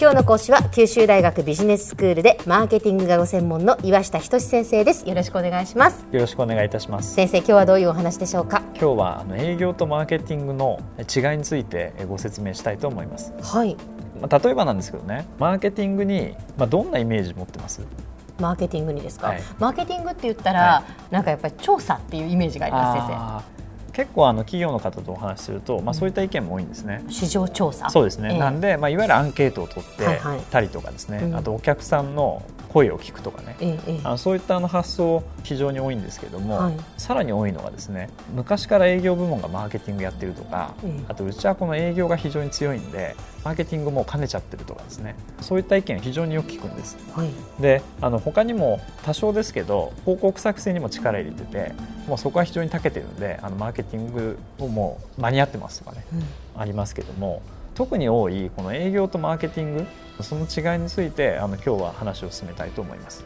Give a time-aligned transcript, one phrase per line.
[0.00, 5.08] 今日の講師は九州大学ビジネススクールでマーケティングがご専門の岩下仁先生です。
[5.08, 6.06] よろしくお願いします。
[6.12, 7.14] よろしくお願いいたします。
[7.14, 8.62] 先生今日はどういうお話でしょうか？
[8.74, 13.32] 今日はあの営業とマーケティングの違いについてご説明したいと思います。
[13.42, 13.76] はい。
[14.20, 17.80] まあ例えばなんですけどねマーケティングにまあどんなイメージ持ってます？
[18.38, 19.42] マーケティングにですか、はい。
[19.58, 23.57] マーケティングって言ったら、はなんかやっぱり調査っていうイメージがあります先あー
[23.98, 27.02] 結構あの企業の方とお話しすると、まあ、そういった意見も多いんですね。
[27.08, 27.90] 生市場調査。
[27.90, 28.38] そうですね、ええ。
[28.38, 30.40] なんで、まあ、いわゆるアンケートを取ってはいはい。
[30.52, 31.34] たりとかですね、うん。
[31.34, 34.00] あとお客さんの声を聞くとかね、ええええ。
[34.04, 36.74] あのそういったあの発想非常に多いんですけども、はい。
[36.96, 41.04] さらに多いのがですね昔から営業部門がマーケティングやってるとか、ええ。
[41.08, 45.16] あとうちはこの営業が非常に強いんでマーケティングも兼ねちゃってるとかですね。
[45.40, 46.96] そういった意見非常によく聞くんです。
[47.14, 47.30] はい。
[47.60, 51.72] であの他にも多少ですけど広告作成にも力入れてて
[52.06, 56.04] もうそこは非常に長けてるんであのマーケティングをもう間に合ってますとかね
[56.56, 57.42] ありますけども
[57.78, 59.86] 特に多いこの営業とマーケティング
[60.20, 63.24] その違いについてあの今日は話を進めたいと思います。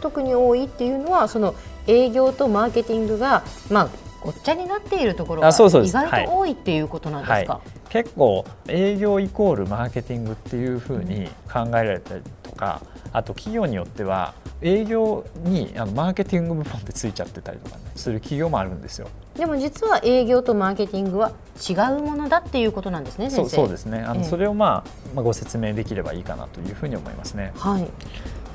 [0.00, 1.54] 特に多いっていうのはその
[1.86, 3.88] 営業とマーケティングがまあ
[4.26, 5.90] ごっちゃになっているところがあそうそうです。
[5.90, 19.08] 意外と多いっていうことなんですか、結構営業イコールマーケティングっていうふうに考えられたりとかあと企業によっては営業にあのマーケティング部門でついちゃってたりとか、ね、する企業もあるんですよ。
[19.36, 21.32] でも実は営業とマーケティングは
[21.68, 24.00] 違うものだっていうことなんですねそうですね。
[24.00, 24.24] あの、ええ。
[24.24, 27.52] それを、まあ、まあご説明できればいいかなというふうに思いますね。
[27.54, 27.86] はい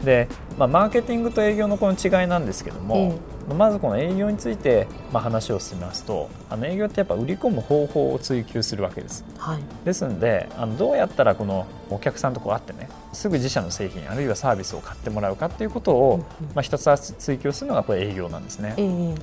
[0.03, 3.19] で、まあ、マーケティングと営業のこの違いなんですけども、
[3.57, 9.25] まずこの営業について、まあ、話を進めますとあの営業ってやっぱ売り込む方法を追求するわけです。
[9.37, 18.75] はいですのであのどうやったらこのお客さんとこう会ってねすぐ自社の製品あるいはサービスを買ってもらうかっていうことを、うんうんまあ、ひたすら追求するのがこれ営業なんですね。
[18.77, 19.15] ええ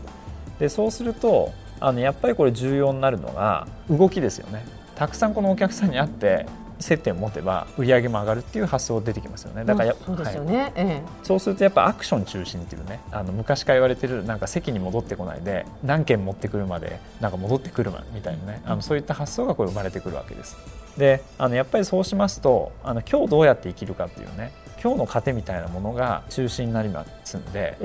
[0.58, 4.64] でそうするとあのやっぱりこれ重要になるのが動きですよね。
[4.96, 6.46] たくさんこのお客さんに会って
[6.80, 9.64] 接点を持てば売り上げも上がるっていう発想出てきますよね。
[9.64, 10.52] だからそうですよはい。
[10.52, 11.02] ね、え。
[11.22, 18.62] そうするとやっぱアクション中心っていうねあの昔から言われてるなんか席に戻ってこないで何件持ってくるまでなんか戻ってくるみたいなね。
[18.64, 20.56] あのそういった発想がこれ生まれてくるわけです。
[20.96, 24.52] であのやっぱりそうしますとあの今日どうやって生きるかっていうね
[24.82, 27.76] 今日の糧みたいなものが中心になりますんで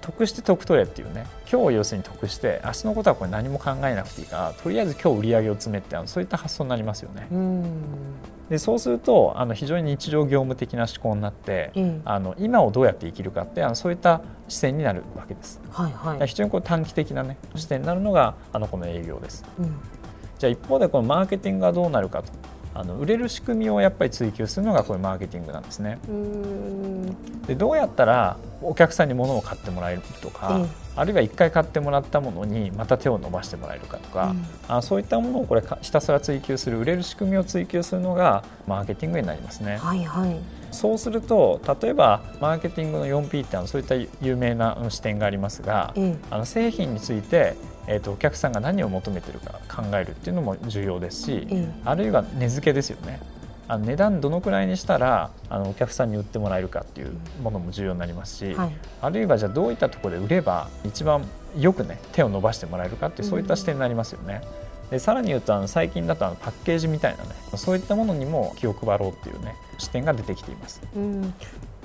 [0.00, 7.28] 得して得取れっていうね今日を要するに得して明日のことはこれ何も考えなくていいからとりあえず今日売り上げを詰めってあのそういった発想になりますよね。
[8.50, 15.60] でそうするとあの非常に日常業務的な思考になって、ええあの今をどうやって生きるかってあのそういった視点になるわけです。
[15.72, 19.44] はいはい、非常にこう短期的な、ね、視点になるのがあのこの営業です。
[19.58, 19.74] うん。
[20.38, 22.30] じゃあ一方でこのマーケティングがどうなるかと
[22.78, 25.98] あの売れる仕組みをやっぱり追求するのがこれマーケティングなんですね。
[27.46, 34.46] でどうやったらお客さんに物を買ってもらえるとか、ええあるいは1回買ってもらったものにまた手を伸ばしてもらえるかとか、うん。
[34.66, 39.76] あそういったものをこれかひたすら追求する売れる仕組みを追求するのがマーケティングになりますね。
[39.76, 40.36] はいはい。
[40.70, 46.16] そうすると例えばマーケティングの 4P ってあのそういった有名なうん視点がありますが、ええ。
[46.30, 47.56] あの製品について、
[47.86, 51.68] えー、とお客さんが何を求めてるか考えるっていうのも重要ですし、ええ。
[51.84, 53.20] あるいは値付けですよね
[53.68, 57.12] あの値段どのくらいにしたらあのお客さんに売ってもらえるかっていう
[57.42, 58.72] ものも重要になりますし、はい。
[59.00, 61.24] あるいはじゃあどういったところで売れば一番
[61.56, 64.42] よくね手を伸ばしてもらえるかっていうそういった視点になりますよね。
[64.90, 70.80] でさらに言うとあの最近だとあのパッケージみたいなねそういったものにも気を配ろうっていうね視点が出てきています。
[70.94, 71.34] うん、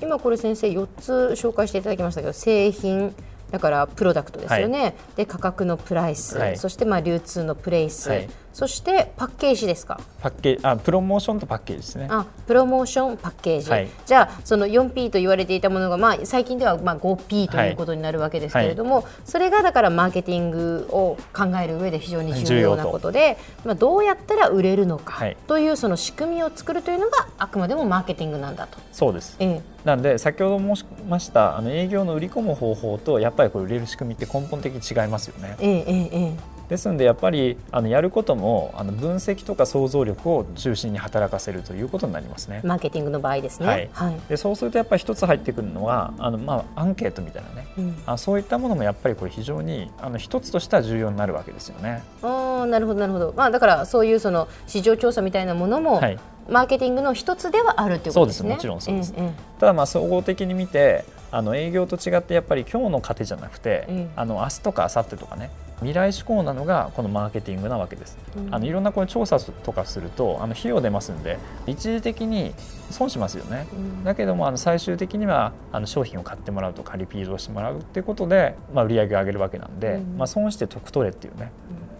[0.00, 3.12] 今これ先生4つ紹介していただきましたけど製品
[3.50, 6.56] だからプロダクトですよね、で価格のプライス、はい。
[6.56, 9.98] そしてまあ流通のプレイス、はいそしてパッケージですか？
[10.20, 12.06] パッケージあプロモーションとパッケージですね。
[12.10, 13.88] あプロモーションパッケージ、はい。
[14.04, 25.36] じゃあその 4P と言われていたものが、まあ、最近ではまあ 5P ということになるわけですけれども、それがだからマーケティングを考える上で非常に重要なことで、まあ、どうやったら売れるのかはい。
[25.46, 28.78] というその仕組みを作るというのがあくまでもマーケティングなんだと。
[28.92, 29.36] そうです。
[29.38, 29.62] ええ。
[29.84, 35.56] なんで先ほど申しましたあの営業の売り込む方法とやっぱりこれ売れる仕組みって根本的に違いますよね。
[35.58, 36.32] ええええええ
[36.68, 42.60] ですのでやっぱりあのやることもあの分析とか想像力を中心に働かせるということになりますね。
[42.64, 43.66] マーケティングの場合ですね。
[43.66, 52.02] はいはいでそうするとやっぱり一つ入ってくるのはあの、まあ、アンケートみたいなねうん、あそういったものもやっぱりこれ非常にあの一つとしては重要になるわけですよね。
[52.22, 53.32] ああなるほどなるほど。
[53.36, 56.18] まあだからそういうその市場調査みたいなものも、はい
[56.48, 58.48] マーケティングの一つではあるということですね。
[58.50, 65.50] そうですもちろんそうですえええただまあ総合的に見てあの営業と違ってやっぱり今日の糧じゃなくて、うんあの明日とか明後日とかね
[65.82, 68.18] 未来志向なのがこのマーケティングなわけです。
[68.36, 72.54] うんあのいろんなこう調査とかするとあの費用出ますんで一時的に
[72.90, 73.66] 損しますよね。
[73.72, 81.50] うんだけどもあの最終的にはあの商品を買ってもらうとかリピートをしてもらうっていうことで、まあ、売り上げを上げるわけなんで、うんまあ、損して得取れっていうね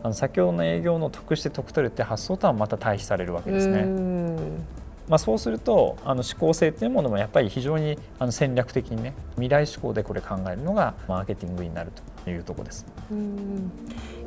[0.03, 4.82] あの先ほどの営業の得して得取れって発想とはまた対比されるわけですうね。
[5.09, 11.93] んまあ、そうするとあの思考性というものもやっぱり非常にあの戦略的にね未来志向でこれ考えるのがマーケティングになる
[12.25, 12.87] というところです。
[13.11, 13.73] うん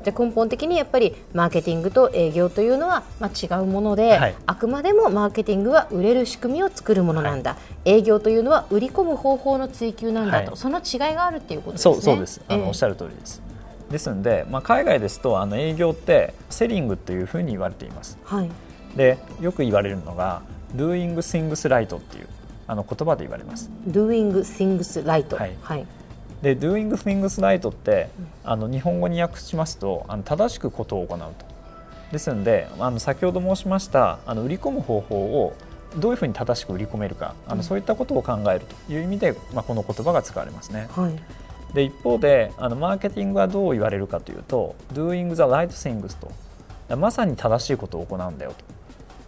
[0.06, 11.94] じゃ根本的にやっぱりマーケティングと営業というのはまあ違うもので、はい、あくまでもマーケティングは売れる仕組みを作るものなんだ、はい、営業というのは売り込む方法の追求なんだと、はい、その違いがあるっていうことですね。
[11.96, 13.42] そうそうですあの、えー、おっしゃる通りです。
[13.90, 18.20] ですので、まあ、海外ですとあの営業ってセリングというふうに言われています。
[18.24, 18.50] はい、
[18.96, 20.44] でよく言われるのが
[20.76, 22.28] Doing things right っていう
[22.68, 23.70] あの言葉で言われます。
[23.88, 25.86] Doing things right、はい、はい、
[26.42, 28.10] で Doing things right って、
[28.44, 31.56] あの日本語に訳しますとあの正しくことを行うと。
[32.12, 35.54] ですのであの先ほど申しましたあの売り込む方法を
[35.98, 40.88] どういうふうに正しく売り込めるかあの、そういったことを考えるという意味で、まあ、この言葉が使われますね。
[40.92, 46.32] はいで一方であのマーケティングはどう言われるかというと Doing the right things と
[46.96, 48.54] まさに正しいことを行うんだよ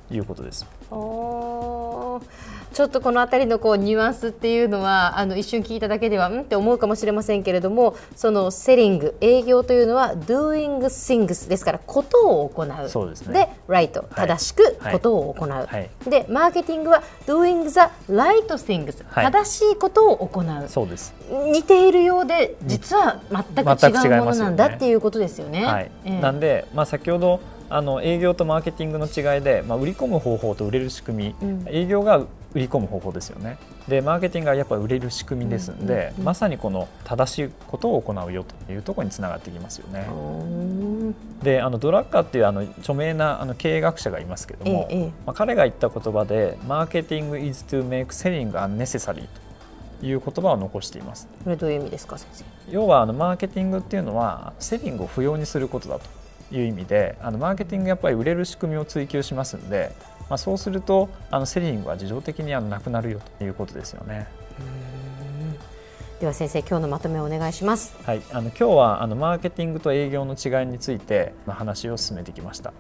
[0.08, 0.66] ということです。
[0.89, 6.42] ちょっとこの辺りのこうニュアンスっていうのはあの一瞬聞いただけではうん？
[6.42, 12.89] って思うかもしれませんけれどもそのセリング営業というのは doing things ですからことを行う。
[12.89, 13.34] そうです、ね、
[13.68, 15.66] で right、正しくことを行う、はい。
[15.66, 17.80] はい、でマーケティングは doing the
[18.13, 20.69] right things、正しいことを行う。
[20.69, 21.16] そうです。
[21.51, 25.66] 似ているようで実は全く違うものなんだっていうことですよね。
[25.66, 27.39] はい、えー、なんで、まあ、先ほど
[27.69, 32.18] あの営業とマーケティングの違いで、まあ、売り込む方法と売れる仕組み、うん、営業が
[32.54, 33.58] 売り込む方法ですよね。
[33.88, 40.08] でマーケティングはやっぱり売れる仕組みですので、うんうんうん、まさにこの正しいことを行うよというところにつながってきますよね。
[41.44, 49.28] であのドラッカーっていうあの著名なあの経営学者がいますけども、ええ、まあ、彼が言った言葉で「マーケティング is to make selling unnecessary」
[50.00, 51.28] という言葉を残しています。
[51.44, 52.46] これどういう意味ですか先生？
[52.72, 56.17] 要はあのマーケティングっていうのはセリングを不要にすることだと
[56.52, 59.92] いう意味であのマーケティングやっぱり売れる仕組みを追求しますんで、
[60.30, 64.28] まあ、そうするとあのセリングは自動的にあのなくなるよということですよね。
[66.20, 67.96] では先生今日のまとめをお願いします。
[68.04, 72.74] はい、あの今日はあのマーケティングと営業の違いについて話を進めてきました。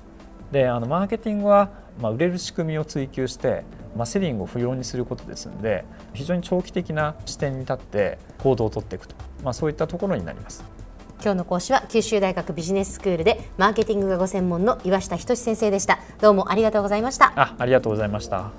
[0.51, 1.69] であのマーケティングは、
[1.99, 3.63] まあ、売れる仕組みを追求して、
[3.95, 5.83] まあ、セリングを不要にすることですので
[6.13, 10.76] 非常に長期的な視点に立って行動を取っていくと、まあ、そういったところになります。
[11.21, 15.99] 今日の講師は九州大学ビジネススクールでマーケティングがご専門の岩下仁先生でした。
[16.21, 17.33] どうもありがとうございました。
[17.35, 18.51] あありがとうございました。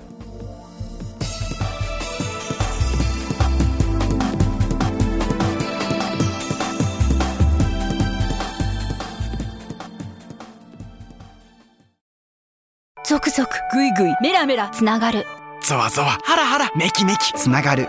[13.05, 15.25] 続々ぐいぐいメラメラつながる。
[15.63, 17.89] ゾワゾワハラハラメキメキつながる